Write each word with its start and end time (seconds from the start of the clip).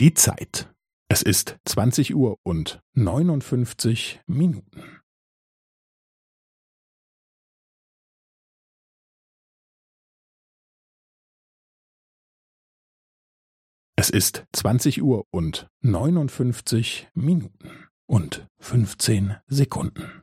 Die 0.00 0.14
Zeit. 0.14 0.72
Es 1.08 1.22
ist 1.22 1.58
zwanzig 1.64 2.14
Uhr 2.14 2.36
und 2.44 2.80
neunundfünfzig 2.92 4.20
Minuten. 4.26 5.00
Es 13.96 14.08
ist 14.08 14.46
zwanzig 14.52 15.02
Uhr 15.02 15.24
und 15.32 15.68
neunundfünfzig 15.80 17.08
Minuten 17.14 17.88
und 18.08 18.46
fünfzehn 18.60 19.36
Sekunden. 19.48 20.22